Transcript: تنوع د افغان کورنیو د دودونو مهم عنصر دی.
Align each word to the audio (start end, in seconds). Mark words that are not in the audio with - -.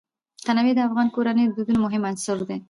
تنوع 0.45 0.71
د 0.75 0.79
افغان 0.87 1.07
کورنیو 1.15 1.47
د 1.49 1.53
دودونو 1.55 1.79
مهم 1.85 2.03
عنصر 2.09 2.37
دی. 2.47 2.57